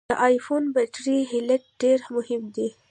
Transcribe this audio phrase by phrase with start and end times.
[0.09, 2.69] د ای فون بټري هلټ ډېر مهم دی.